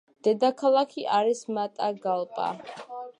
[0.27, 2.49] დედაქალაქი არის მატაგალპა.